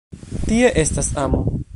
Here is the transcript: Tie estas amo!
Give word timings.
Tie 0.45 0.71
estas 0.83 1.11
amo! 1.25 1.43